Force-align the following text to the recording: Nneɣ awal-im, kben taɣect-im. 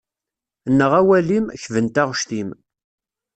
Nneɣ 0.71 0.91
awal-im, 0.99 1.45
kben 1.63 1.87
taɣect-im. 1.93 2.49